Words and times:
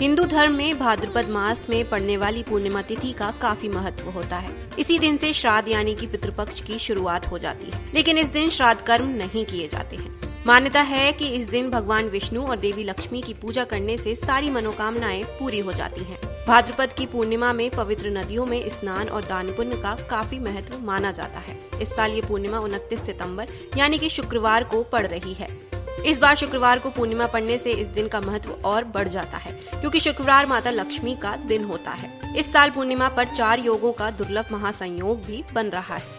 हिंदू 0.00 0.24
धर्म 0.24 0.52
में 0.54 0.78
भाद्रपद 0.78 1.28
मास 1.28 1.66
में 1.70 1.88
पड़ने 1.90 2.16
वाली 2.16 2.42
पूर्णिमा 2.42 2.82
तिथि 2.82 3.10
का 3.12 3.30
काफ़ी 3.42 3.68
महत्व 3.68 4.10
होता 4.10 4.36
है। 4.36 4.50
इसी 4.78 4.98
दिन 4.98 5.16
से 5.16 5.32
श्राद्ध 5.32 5.68
यानी 5.68 5.94
कि 5.94 6.06
पितृपक्ष 6.06 6.60
की 6.60 6.78
शुरुआत 6.78 7.26
हो 7.26 7.38
जाती 7.38 7.70
है, 7.70 7.80
लेकिन 7.94 8.18
इस 8.18 8.28
दिन 8.28 8.50
श्राद्ध 8.50 8.80
कर्म 8.80 9.08
नहीं 9.14 9.44
किए 9.44 9.68
जाते 9.68 9.96
हैं। 9.96 10.16
मान्यता 10.46 10.80
है 10.80 11.12
कि 11.12 11.28
इस 11.28 11.48
दिन 11.48 11.70
भगवान 11.70 12.08
विष्णु 12.08 12.42
और 12.42 12.58
देवी 12.58 12.84
लक्ष्मी 12.84 13.22
की 13.22 13.34
पूजा 13.34 13.64
करने 13.64 13.96
से 13.98 14.14
सारी 14.14 14.50
मनोकामनाएँ 14.50 15.22
पूरी 15.38 15.58
हो 15.58 15.72
जाती 15.72 16.04
हैं। 16.04 16.18
भाद्रपद 16.46 16.92
की 16.92 17.06
पूर्णिमा 17.06 17.52
में 17.52 17.68
पवित्र 17.70 18.10
नदियों 18.10 18.46
में 18.46 18.68
स्नान 18.70 19.08
और 19.08 19.24
दान 19.24 19.46
पुण्य 19.46 19.76
का 19.76 19.94
काफ़ी 20.10 20.38
महत्व 20.38 20.78
माना 20.78 21.10
जाता 21.12 21.40
है। 21.40 21.58
इस 21.82 21.88
साल 21.88 22.12
ये 22.12 22.20
पूर्णिमा 22.20 22.58
उनतीस 22.58 23.00
सितंबर 23.00 23.48
यानी 23.76 23.98
कि 23.98 24.08
शुक्रवार 24.08 24.64
को 24.64 24.82
पड़ 24.82 25.06
रही 25.06 25.32
है। 25.32 25.48
इस 26.06 26.18
बार 26.18 26.36
शुक्रवार 26.36 26.78
को 26.78 26.90
पूर्णिमा 26.90 27.26
पड़ने 27.26 27.58
से 27.58 27.72
इस 27.72 27.88
दिन 27.88 28.08
का 28.08 28.20
महत्व 28.20 28.50
और 28.64 28.84
बढ़ 28.84 29.08
जाता 29.08 29.36
है, 29.36 29.52
क्योंकि 29.80 30.00
शुक्रवार 30.00 30.46
माता 30.46 30.70
लक्ष्मी 30.70 31.14
का 31.14 31.36
दिन 31.36 31.64
होता 31.64 31.90
है। 31.90 32.36
इस 32.36 32.52
साल 32.52 32.70
पूर्णिमा 32.70 33.08
पर 33.08 33.24
चार 33.24 33.60
योगों 33.60 33.92
का 33.92 34.10
दुर्लभ 34.10 34.48
महासंयोग 34.52 35.24
भी 35.24 35.44
बन 35.54 35.66
रहा 35.66 35.96
है। 35.96 36.17